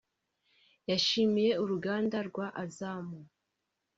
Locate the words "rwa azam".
2.29-3.07